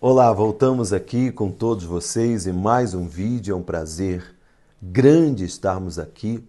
Olá, 0.00 0.32
voltamos 0.32 0.92
aqui 0.92 1.32
com 1.32 1.50
todos 1.50 1.82
vocês 1.82 2.46
em 2.46 2.52
mais 2.52 2.94
um 2.94 3.08
vídeo. 3.08 3.52
É 3.52 3.56
um 3.56 3.64
prazer 3.64 4.36
grande 4.80 5.44
estarmos 5.44 5.98
aqui 5.98 6.48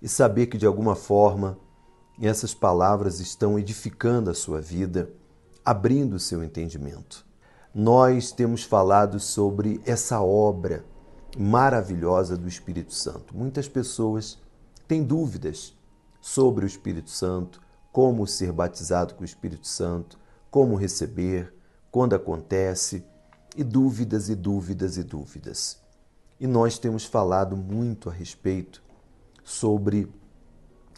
e 0.00 0.08
saber 0.08 0.46
que 0.46 0.56
de 0.56 0.64
alguma 0.64 0.94
forma 0.94 1.58
essas 2.18 2.54
palavras 2.54 3.20
estão 3.20 3.58
edificando 3.58 4.30
a 4.30 4.34
sua 4.34 4.62
vida, 4.62 5.10
abrindo 5.62 6.14
o 6.14 6.18
seu 6.18 6.42
entendimento. 6.42 7.26
Nós 7.74 8.32
temos 8.32 8.64
falado 8.64 9.20
sobre 9.20 9.82
essa 9.84 10.22
obra 10.22 10.82
maravilhosa 11.36 12.34
do 12.34 12.48
Espírito 12.48 12.94
Santo. 12.94 13.36
Muitas 13.36 13.68
pessoas 13.68 14.38
têm 14.88 15.02
dúvidas 15.02 15.76
sobre 16.18 16.64
o 16.64 16.66
Espírito 16.66 17.10
Santo, 17.10 17.60
como 17.92 18.26
ser 18.26 18.52
batizado 18.52 19.12
com 19.12 19.20
o 19.20 19.26
Espírito 19.26 19.68
Santo, 19.68 20.18
como 20.50 20.76
receber 20.76 21.59
quando 21.90 22.14
acontece, 22.14 23.04
e 23.56 23.64
dúvidas 23.64 24.28
e 24.28 24.34
dúvidas 24.34 24.96
e 24.96 25.02
dúvidas. 25.02 25.78
E 26.38 26.46
nós 26.46 26.78
temos 26.78 27.04
falado 27.04 27.56
muito 27.56 28.08
a 28.08 28.12
respeito 28.12 28.82
sobre 29.42 30.08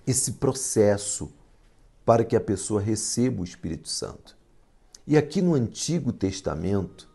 esse 0.06 0.32
processo 0.32 1.32
para 2.04 2.24
que 2.24 2.36
a 2.36 2.40
pessoa 2.40 2.80
receba 2.80 3.40
o 3.40 3.44
Espírito 3.44 3.88
Santo. 3.88 4.36
E 5.06 5.16
aqui 5.16 5.40
no 5.40 5.54
Antigo 5.54 6.12
Testamento, 6.12 7.08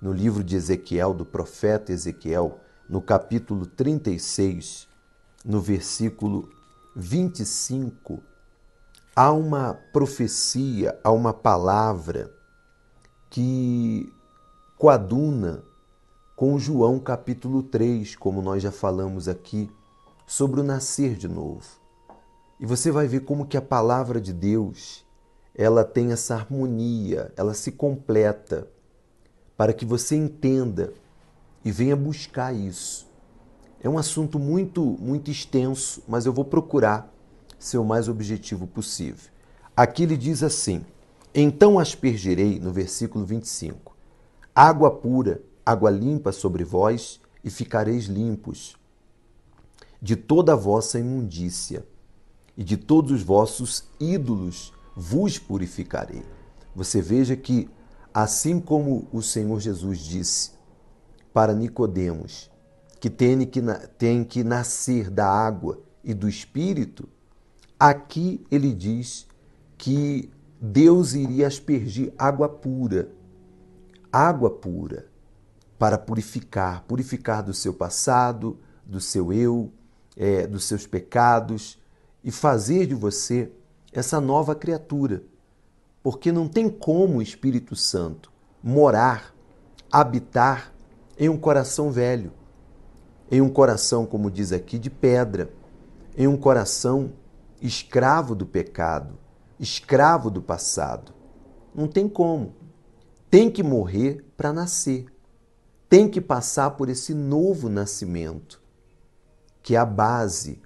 no 0.00 0.12
livro 0.12 0.42
de 0.42 0.56
Ezequiel, 0.56 1.12
do 1.12 1.26
profeta 1.26 1.92
Ezequiel, 1.92 2.58
no 2.88 3.02
capítulo 3.02 3.66
36, 3.66 4.88
no 5.44 5.60
versículo 5.60 6.48
25, 6.96 8.22
há 9.14 9.30
uma 9.30 9.74
profecia, 9.92 10.98
há 11.04 11.12
uma 11.12 11.32
palavra 11.32 12.39
que 13.30 14.12
coaduna 14.76 15.62
com 16.34 16.58
João 16.58 16.98
capítulo 16.98 17.62
3, 17.62 18.16
como 18.16 18.42
nós 18.42 18.62
já 18.62 18.72
falamos 18.72 19.28
aqui, 19.28 19.70
sobre 20.26 20.60
o 20.60 20.64
nascer 20.64 21.14
de 21.14 21.28
novo. 21.28 21.64
E 22.58 22.66
você 22.66 22.90
vai 22.90 23.06
ver 23.06 23.20
como 23.20 23.46
que 23.46 23.56
a 23.56 23.62
palavra 23.62 24.20
de 24.20 24.32
Deus, 24.32 25.04
ela 25.54 25.84
tem 25.84 26.12
essa 26.12 26.34
harmonia, 26.34 27.32
ela 27.36 27.54
se 27.54 27.72
completa 27.72 28.68
para 29.56 29.72
que 29.72 29.84
você 29.84 30.16
entenda 30.16 30.92
e 31.64 31.70
venha 31.70 31.94
buscar 31.94 32.54
isso. 32.54 33.08
É 33.82 33.88
um 33.88 33.98
assunto 33.98 34.38
muito 34.38 34.82
muito 34.98 35.30
extenso, 35.30 36.02
mas 36.08 36.26
eu 36.26 36.32
vou 36.32 36.44
procurar 36.44 37.12
ser 37.58 37.78
o 37.78 37.84
mais 37.84 38.08
objetivo 38.08 38.66
possível. 38.66 39.30
Aqui 39.76 40.02
ele 40.02 40.16
diz 40.16 40.42
assim: 40.42 40.84
então 41.34 41.78
aspergirei, 41.78 42.58
no 42.58 42.72
versículo 42.72 43.24
25, 43.24 43.96
água 44.54 44.90
pura, 44.90 45.42
água 45.64 45.90
limpa 45.90 46.32
sobre 46.32 46.64
vós, 46.64 47.20
e 47.42 47.48
ficareis 47.48 48.04
limpos 48.04 48.76
de 50.02 50.16
toda 50.16 50.52
a 50.52 50.56
vossa 50.56 50.98
imundícia, 50.98 51.86
e 52.56 52.64
de 52.64 52.76
todos 52.76 53.12
os 53.12 53.22
vossos 53.22 53.84
ídolos 53.98 54.72
vos 54.94 55.38
purificarei. 55.38 56.22
Você 56.74 57.00
veja 57.00 57.36
que, 57.36 57.70
assim 58.12 58.60
como 58.60 59.08
o 59.12 59.22
Senhor 59.22 59.60
Jesus 59.60 60.00
disse 60.00 60.50
para 61.32 61.54
Nicodemos, 61.54 62.50
que 62.98 63.08
tem 63.08 63.46
que, 63.46 63.62
tem 63.96 64.24
que 64.24 64.44
nascer 64.44 65.08
da 65.08 65.26
água 65.26 65.80
e 66.04 66.12
do 66.12 66.28
Espírito, 66.28 67.08
aqui 67.78 68.44
ele 68.50 68.74
diz 68.74 69.26
que 69.78 70.30
Deus 70.62 71.14
iria 71.14 71.46
aspergir 71.46 72.12
água 72.18 72.46
pura, 72.46 73.10
água 74.12 74.50
pura, 74.50 75.06
para 75.78 75.96
purificar, 75.96 76.84
purificar 76.86 77.42
do 77.42 77.54
seu 77.54 77.72
passado, 77.72 78.58
do 78.84 79.00
seu 79.00 79.32
eu, 79.32 79.72
é, 80.14 80.46
dos 80.46 80.64
seus 80.64 80.86
pecados 80.86 81.80
e 82.22 82.30
fazer 82.30 82.86
de 82.86 82.94
você 82.94 83.50
essa 83.90 84.20
nova 84.20 84.54
criatura. 84.54 85.22
Porque 86.02 86.30
não 86.30 86.46
tem 86.46 86.68
como 86.68 87.18
o 87.18 87.22
Espírito 87.22 87.74
Santo 87.74 88.30
morar, 88.62 89.34
habitar 89.90 90.74
em 91.18 91.30
um 91.30 91.38
coração 91.38 91.90
velho, 91.90 92.32
em 93.30 93.40
um 93.40 93.48
coração, 93.48 94.04
como 94.04 94.30
diz 94.30 94.52
aqui, 94.52 94.78
de 94.78 94.90
pedra, 94.90 95.50
em 96.18 96.26
um 96.26 96.36
coração 96.36 97.14
escravo 97.62 98.34
do 98.34 98.44
pecado 98.44 99.18
escravo 99.60 100.30
do 100.30 100.40
passado. 100.40 101.12
Não 101.74 101.86
tem 101.86 102.08
como. 102.08 102.54
Tem 103.30 103.50
que 103.50 103.62
morrer 103.62 104.24
para 104.36 104.52
nascer. 104.52 105.06
Tem 105.88 106.08
que 106.08 106.20
passar 106.20 106.70
por 106.72 106.88
esse 106.88 107.12
novo 107.12 107.68
nascimento, 107.68 108.60
que 109.62 109.76
é 109.76 109.78
a 109.78 109.84
base 109.84 110.60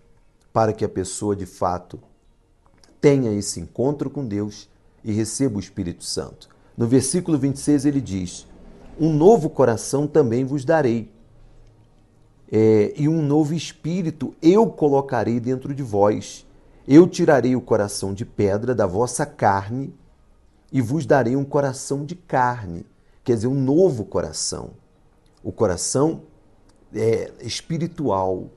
para 0.53 0.73
que 0.73 0.85
a 0.85 0.89
pessoa 0.89 1.35
de 1.35 1.45
fato 1.45 2.01
tenha 3.01 3.33
esse 3.33 3.61
encontro 3.61 4.09
com 4.09 4.25
Deus 4.25 4.69
e 5.03 5.13
receba 5.13 5.57
o 5.57 5.61
Espírito 5.61 6.05
Santo. 6.05 6.49
No 6.77 6.87
versículo 6.87 7.37
26 7.37 7.85
ele 7.85 8.01
diz: 8.01 8.47
Um 8.99 9.13
novo 9.13 9.51
coração 9.51 10.07
também 10.07 10.45
vos 10.45 10.65
darei, 10.65 11.13
é, 12.51 12.93
e 12.97 13.09
um 13.09 13.23
novo 13.23 13.55
espírito 13.55 14.35
eu 14.41 14.67
colocarei 14.69 15.41
dentro 15.41 15.75
de 15.75 15.83
vós 15.83 16.47
eu 16.87 17.09
tirarei 17.09 17.57
o 17.57 17.61
coração 17.61 18.13
de 18.13 18.25
pedra 18.25 18.75
da 18.75 18.87
vossa 18.87 19.25
carne 19.25 19.95
e 20.71 20.81
vos 20.83 21.07
darei 21.07 21.35
um 21.35 21.45
coração 21.45 22.05
de 22.05 22.15
carne, 22.15 22.85
quer 23.23 23.37
dizer, 23.37 23.47
um 23.47 23.55
novo 23.55 24.05
coração. 24.05 24.73
O 25.43 25.51
coração 25.51 26.23
é 26.93 27.33
espiritual, 27.41 28.51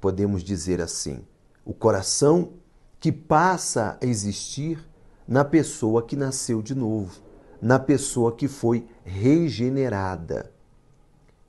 podemos 0.00 0.42
dizer 0.42 0.80
assim. 0.80 1.20
O 1.64 1.72
coração 1.72 2.54
que 2.98 3.12
passa 3.12 3.98
a 4.00 4.06
existir 4.06 4.84
na 5.26 5.44
pessoa 5.44 6.02
que 6.02 6.16
nasceu 6.16 6.60
de 6.60 6.74
novo, 6.74 7.20
na 7.62 7.78
pessoa 7.78 8.32
que 8.32 8.48
foi 8.48 8.86
regenerada, 9.04 10.52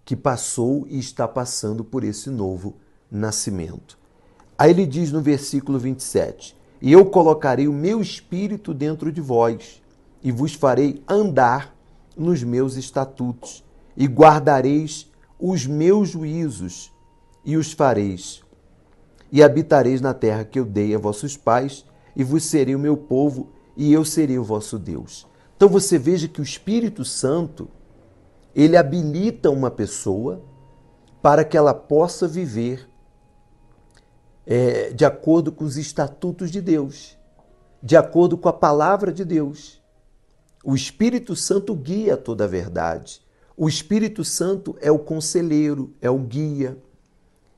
que 0.05 0.15
passou 0.15 0.85
e 0.87 0.99
está 0.99 1.27
passando 1.27 1.83
por 1.83 2.03
esse 2.03 2.29
novo 2.29 2.75
nascimento. 3.09 4.00
Aí 4.61 4.69
ele 4.69 4.85
diz 4.85 5.11
no 5.11 5.21
versículo 5.21 5.79
27: 5.79 6.55
E 6.79 6.91
eu 6.91 7.03
colocarei 7.03 7.67
o 7.67 7.73
meu 7.73 7.99
espírito 7.99 8.75
dentro 8.75 9.11
de 9.11 9.19
vós, 9.19 9.81
e 10.21 10.31
vos 10.31 10.53
farei 10.53 11.01
andar 11.09 11.75
nos 12.15 12.43
meus 12.43 12.75
estatutos, 12.75 13.63
e 13.97 14.05
guardareis 14.05 15.09
os 15.39 15.65
meus 15.65 16.09
juízos, 16.09 16.93
e 17.43 17.57
os 17.57 17.71
fareis. 17.71 18.43
E 19.31 19.41
habitareis 19.41 19.99
na 19.99 20.13
terra 20.13 20.45
que 20.45 20.59
eu 20.59 20.65
dei 20.65 20.93
a 20.93 20.99
vossos 20.99 21.35
pais, 21.35 21.83
e 22.15 22.23
vos 22.23 22.43
serei 22.43 22.75
o 22.75 22.79
meu 22.79 22.95
povo, 22.95 23.49
e 23.75 23.91
eu 23.91 24.05
serei 24.05 24.37
o 24.37 24.43
vosso 24.43 24.77
Deus. 24.77 25.25
Então 25.57 25.67
você 25.69 25.97
veja 25.97 26.27
que 26.27 26.39
o 26.39 26.43
Espírito 26.43 27.03
Santo, 27.03 27.67
ele 28.53 28.77
habilita 28.77 29.49
uma 29.49 29.71
pessoa 29.71 30.39
para 31.19 31.43
que 31.43 31.57
ela 31.57 31.73
possa 31.73 32.27
viver 32.27 32.90
é, 34.45 34.91
de 34.91 35.05
acordo 35.05 35.51
com 35.51 35.63
os 35.63 35.77
estatutos 35.77 36.51
de 36.51 36.61
Deus, 36.61 37.17
de 37.81 37.95
acordo 37.95 38.37
com 38.37 38.49
a 38.49 38.53
palavra 38.53 39.11
de 39.11 39.23
Deus. 39.23 39.81
O 40.63 40.75
Espírito 40.75 41.35
Santo 41.35 41.73
guia 41.75 42.15
toda 42.15 42.43
a 42.43 42.47
verdade. 42.47 43.21
O 43.57 43.67
Espírito 43.67 44.23
Santo 44.23 44.75
é 44.79 44.91
o 44.91 44.99
conselheiro, 44.99 45.93
é 46.01 46.09
o 46.09 46.17
guia, 46.17 46.77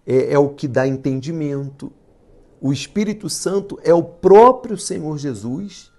é, 0.05 0.33
é 0.33 0.39
o 0.39 0.49
que 0.49 0.67
dá 0.67 0.87
entendimento. 0.87 1.91
O 2.59 2.71
Espírito 2.71 3.29
Santo 3.29 3.79
é 3.83 3.93
o 3.93 4.03
próprio 4.03 4.77
Senhor 4.77 5.17
Jesus 5.17 5.91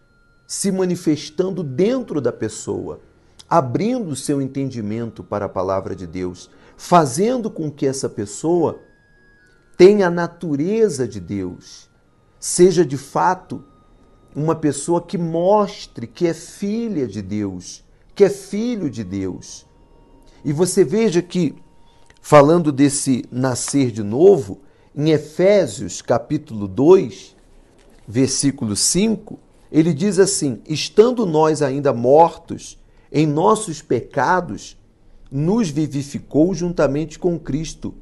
se 0.46 0.70
manifestando 0.70 1.62
dentro 1.62 2.20
da 2.20 2.32
pessoa, 2.32 3.00
abrindo 3.48 4.10
o 4.10 4.16
seu 4.16 4.40
entendimento 4.40 5.22
para 5.22 5.46
a 5.46 5.48
palavra 5.48 5.94
de 5.94 6.06
Deus, 6.06 6.50
fazendo 6.76 7.50
com 7.50 7.70
que 7.70 7.86
essa 7.86 8.08
pessoa 8.08 8.78
tenha 9.76 10.06
a 10.06 10.10
natureza 10.10 11.06
de 11.06 11.20
Deus, 11.20 11.88
seja 12.38 12.84
de 12.84 12.96
fato 12.96 13.64
uma 14.34 14.54
pessoa 14.54 15.00
que 15.00 15.16
mostre 15.16 16.06
que 16.06 16.26
é 16.26 16.34
filha 16.34 17.06
de 17.06 17.22
Deus, 17.22 17.84
que 18.14 18.24
é 18.24 18.30
filho 18.30 18.90
de 18.90 19.04
Deus. 19.04 19.66
E 20.44 20.52
você 20.52 20.84
veja 20.84 21.22
que, 21.22 21.54
falando 22.20 22.70
desse 22.70 23.24
nascer 23.30 23.90
de 23.90 24.02
novo, 24.02 24.60
em 24.94 25.10
Efésios 25.10 26.02
capítulo 26.02 26.68
2, 26.68 27.34
versículo 28.06 28.76
5, 28.76 29.38
ele 29.72 29.92
diz 29.92 30.18
assim: 30.18 30.60
Estando 30.68 31.26
nós 31.26 31.62
ainda 31.62 31.92
mortos 31.92 32.78
em 33.10 33.26
nossos 33.26 33.80
pecados, 33.82 34.76
nos 35.30 35.68
vivificou 35.68 36.54
juntamente 36.54 37.18
com 37.18 37.38
Cristo 37.38 37.94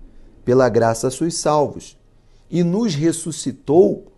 pela 0.45 0.69
graça 0.69 1.11
sois 1.11 1.35
salvos, 1.35 1.97
e 2.51 2.63
nos 2.63 2.95
ressuscitou 2.95 4.13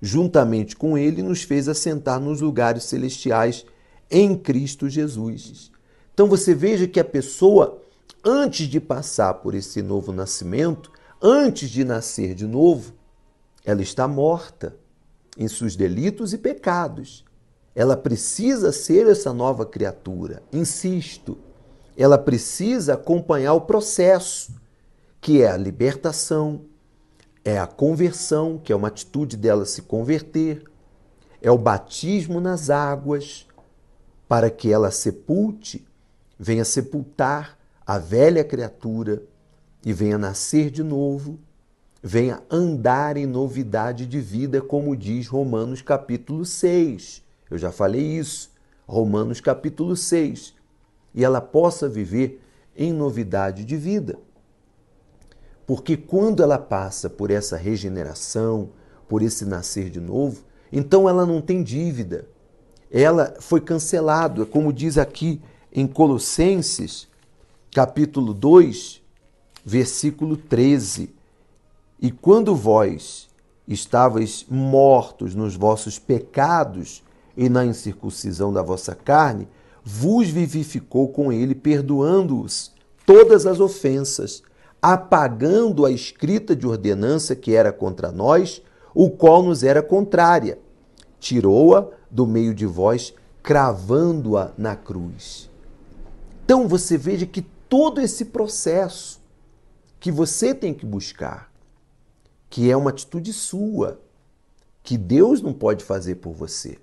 juntamente 0.00 0.74
com 0.74 0.96
ele 0.96 1.22
nos 1.22 1.42
fez 1.42 1.68
assentar 1.68 2.18
nos 2.18 2.40
lugares 2.40 2.84
celestiais 2.84 3.66
em 4.10 4.36
Cristo 4.36 4.88
Jesus. 4.88 5.70
Então 6.14 6.26
você 6.26 6.54
veja 6.54 6.86
que 6.86 6.98
a 6.98 7.04
pessoa, 7.04 7.80
antes 8.24 8.66
de 8.66 8.80
passar 8.80 9.34
por 9.34 9.54
esse 9.54 9.82
novo 9.82 10.12
nascimento, 10.12 10.90
antes 11.22 11.68
de 11.70 11.84
nascer 11.84 12.34
de 12.34 12.46
novo, 12.46 12.92
ela 13.64 13.82
está 13.82 14.08
morta 14.08 14.74
em 15.36 15.46
seus 15.46 15.76
delitos 15.76 16.32
e 16.32 16.38
pecados. 16.38 17.24
Ela 17.74 17.96
precisa 17.96 18.72
ser 18.72 19.06
essa 19.06 19.32
nova 19.32 19.64
criatura. 19.64 20.42
Insisto, 20.52 21.38
ela 21.96 22.18
precisa 22.18 22.94
acompanhar 22.94 23.54
o 23.54 23.60
processo, 23.60 24.52
que 25.20 25.42
é 25.42 25.50
a 25.50 25.56
libertação, 25.56 26.62
é 27.44 27.58
a 27.58 27.66
conversão, 27.66 28.58
que 28.58 28.72
é 28.72 28.76
uma 28.76 28.88
atitude 28.88 29.36
dela 29.36 29.64
se 29.64 29.82
converter, 29.82 30.64
é 31.42 31.50
o 31.50 31.58
batismo 31.58 32.40
nas 32.40 32.70
águas, 32.70 33.46
para 34.28 34.50
que 34.50 34.72
ela 34.72 34.90
sepulte, 34.90 35.86
venha 36.38 36.64
sepultar 36.64 37.58
a 37.86 37.98
velha 37.98 38.44
criatura 38.44 39.22
e 39.84 39.92
venha 39.92 40.16
nascer 40.16 40.70
de 40.70 40.82
novo, 40.82 41.38
venha 42.02 42.42
andar 42.50 43.16
em 43.16 43.26
novidade 43.26 44.06
de 44.06 44.20
vida, 44.20 44.60
como 44.60 44.96
diz 44.96 45.26
Romanos 45.26 45.82
capítulo 45.82 46.44
6. 46.44 47.22
Eu 47.50 47.58
já 47.58 47.72
falei 47.72 48.02
isso, 48.02 48.50
Romanos 48.86 49.40
capítulo 49.40 49.96
6. 49.96 50.54
E 51.14 51.24
ela 51.24 51.40
possa 51.40 51.88
viver 51.88 52.40
em 52.76 52.92
novidade 52.92 53.64
de 53.64 53.76
vida. 53.76 54.18
Porque 55.70 55.96
quando 55.96 56.42
ela 56.42 56.58
passa 56.58 57.08
por 57.08 57.30
essa 57.30 57.56
regeneração, 57.56 58.70
por 59.08 59.22
esse 59.22 59.44
nascer 59.44 59.88
de 59.88 60.00
novo, 60.00 60.42
então 60.72 61.08
ela 61.08 61.24
não 61.24 61.40
tem 61.40 61.62
dívida. 61.62 62.26
Ela 62.90 63.36
foi 63.38 63.60
cancelada, 63.60 64.44
como 64.44 64.72
diz 64.72 64.98
aqui 64.98 65.40
em 65.72 65.86
Colossenses, 65.86 67.06
capítulo 67.72 68.34
2, 68.34 69.00
versículo 69.64 70.36
13. 70.36 71.14
E 72.00 72.10
quando 72.10 72.52
vós 72.56 73.28
estavais 73.68 74.44
mortos 74.50 75.36
nos 75.36 75.54
vossos 75.54 76.00
pecados 76.00 77.00
e 77.36 77.48
na 77.48 77.64
incircuncisão 77.64 78.52
da 78.52 78.60
vossa 78.60 78.96
carne, 78.96 79.46
vos 79.84 80.28
vivificou 80.28 81.10
com 81.10 81.32
ele, 81.32 81.54
perdoando-os 81.54 82.72
todas 83.06 83.46
as 83.46 83.60
ofensas, 83.60 84.42
apagando 84.82 85.84
a 85.84 85.90
escrita 85.90 86.56
de 86.56 86.66
ordenança 86.66 87.36
que 87.36 87.54
era 87.54 87.72
contra 87.72 88.10
nós, 88.10 88.62
o 88.94 89.10
qual 89.10 89.42
nos 89.42 89.62
era 89.62 89.82
contrária. 89.82 90.58
Tirou-a 91.18 91.88
do 92.10 92.26
meio 92.26 92.54
de 92.54 92.66
vós, 92.66 93.14
cravando-a 93.42 94.52
na 94.56 94.74
cruz. 94.74 95.50
Então 96.44 96.66
você 96.66 96.96
veja 96.96 97.26
que 97.26 97.42
todo 97.42 98.00
esse 98.00 98.26
processo 98.26 99.20
que 100.00 100.10
você 100.10 100.54
tem 100.54 100.72
que 100.72 100.86
buscar, 100.86 101.52
que 102.48 102.70
é 102.70 102.76
uma 102.76 102.90
atitude 102.90 103.32
sua, 103.32 104.00
que 104.82 104.96
Deus 104.96 105.42
não 105.42 105.52
pode 105.52 105.84
fazer 105.84 106.16
por 106.16 106.32
você. 106.32 106.78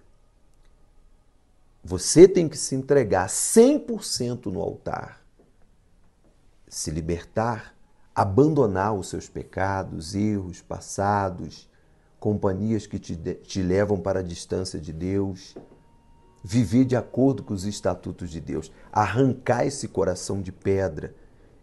Você 1.83 2.27
tem 2.27 2.47
que 2.47 2.57
se 2.57 2.75
entregar 2.75 3.27
100% 3.27 4.45
no 4.47 4.61
altar, 4.61 5.21
se 6.67 6.91
libertar, 6.91 7.76
abandonar 8.17 8.95
os 8.95 9.09
seus 9.09 9.29
pecados, 9.29 10.15
erros 10.15 10.59
passados, 10.59 11.69
companhias 12.19 12.87
que 12.87 12.97
te, 12.97 13.15
te 13.15 13.61
levam 13.61 13.99
para 13.99 14.21
a 14.21 14.23
distância 14.23 14.79
de 14.79 14.91
Deus, 14.91 15.55
viver 16.43 16.83
de 16.83 16.95
acordo 16.95 17.43
com 17.43 17.53
os 17.53 17.63
estatutos 17.63 18.31
de 18.31 18.41
Deus, 18.41 18.71
arrancar 18.91 19.67
esse 19.67 19.87
coração 19.87 20.41
de 20.41 20.51
pedra, 20.51 21.13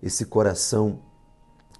esse 0.00 0.26
coração 0.26 1.00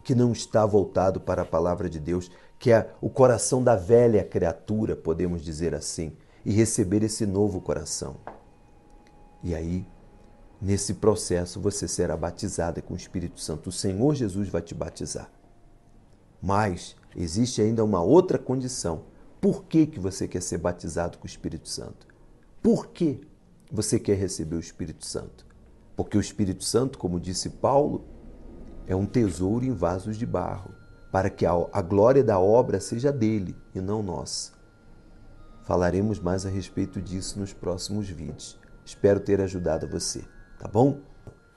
que 0.03 0.13
não 0.13 0.33
está 0.33 0.67
voltado 0.67 1.21
para 1.21 1.43
a 1.43 1.47
palavra 1.47 1.89
de 1.89 2.01
Deus, 2.01 2.29
que 2.59 2.73
é 2.73 2.93
o 3.01 3.09
coração 3.09 3.63
da 3.63 3.77
velha 3.77 4.25
criatura, 4.25 4.97
podemos 4.97 5.45
dizer 5.45 5.73
assim, 5.73 6.17
e 6.45 6.53
receber 6.53 7.05
esse 7.05 7.25
novo 7.25 7.61
coração. 7.61 8.17
E 9.41 9.55
aí, 9.55 9.87
nesse 10.61 10.95
processo, 10.95 11.61
você 11.61 11.87
será 11.87 12.17
batizada 12.17 12.81
com 12.81 12.95
o 12.95 12.97
Espírito 12.97 13.41
Santo. 13.41 13.69
O 13.69 13.73
Senhor 13.73 14.15
Jesus 14.15 14.49
vai 14.49 14.63
te 14.63 14.75
batizar. 14.75 15.31
Mas 16.43 16.97
existe 17.17 17.63
ainda 17.63 17.85
uma 17.85 18.03
outra 18.03 18.39
condição. 18.39 19.05
Por 19.41 19.65
que, 19.65 19.87
que 19.87 20.01
você 20.01 20.27
quer 20.27 20.43
ser 20.43 20.59
batizado 20.59 21.19
com 21.19 21.25
o 21.25 21.27
Espírito 21.27 21.69
Santo? 21.69 22.07
Por 22.63 22.89
que 22.89 23.21
você 23.71 23.99
quer 23.99 24.17
receber 24.17 24.57
o 24.57 24.61
Espírito 24.61 25.05
Santo? 25.05 25.47
Porque 25.97 26.17
o 26.17 26.21
Espírito 26.21 26.65
Santo, 26.65 26.99
como 26.99 27.21
disse 27.21 27.51
Paulo, 27.51 28.05
é 28.87 28.95
um 28.95 29.07
tesouro 29.07 29.65
em 29.65 29.73
vasos 29.73 30.17
de 30.17 30.27
barro, 30.27 30.71
para 31.11 31.31
que 31.31 31.47
a 31.47 31.83
glória 31.83 32.25
da 32.25 32.39
obra 32.39 32.81
seja 32.81 33.13
dele 33.13 33.57
e 33.75 33.81
não 33.81 34.03
nossa. 34.03 34.53
Falaremos 35.63 36.19
mais 36.19 36.45
a 36.45 36.51
respeito 36.51 37.01
disso 37.01 37.39
nos 37.39 37.53
próximos 37.53 38.09
vídeos. 38.09 38.59
Espero 38.85 39.19
ter 39.21 39.41
ajudado 39.41 39.89
você, 39.89 40.23
tá 40.65 40.71
bom? 40.71 41.03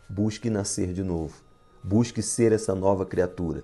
Busque 0.10 0.50
nascer 0.50 0.92
de 0.92 1.02
novo. 1.02 1.42
Busque 1.82 2.22
ser 2.22 2.52
essa 2.52 2.76
nova 2.76 3.06
criatura. 3.06 3.64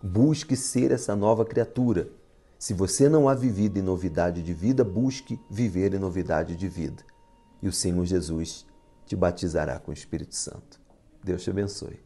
Busque 0.00 0.54
ser 0.54 0.92
essa 0.92 1.16
nova 1.16 1.44
criatura. 1.44 2.08
Se 2.56 2.72
você 2.72 3.08
não 3.08 3.28
há 3.28 3.34
vivido 3.34 3.78
em 3.78 3.82
novidade 3.82 4.42
de 4.42 4.54
vida, 4.54 4.84
busque 4.84 5.40
viver 5.50 5.92
em 5.92 5.98
novidade 5.98 6.54
de 6.54 6.68
vida. 6.68 7.02
E 7.60 7.66
o 7.66 7.72
Senhor 7.72 8.04
Jesus 8.04 8.64
te 9.04 9.16
batizará 9.16 9.80
com 9.80 9.90
o 9.90 9.94
Espírito 9.94 10.36
Santo. 10.36 10.80
Deus 11.22 11.42
te 11.42 11.50
abençoe. 11.50 12.05